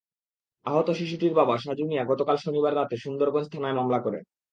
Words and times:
আহত 0.65 0.87
শিশুটির 0.91 1.33
বাবা 1.33 1.55
সাজু 1.57 1.83
মিয়া 1.87 2.03
গতকাল 2.03 2.37
শনিবার 2.37 2.73
রাতে 2.75 2.95
সুন্দরগঞ্জ 2.97 3.47
থানায় 3.51 3.77
মামলা 3.77 3.99
করেন। 4.05 4.23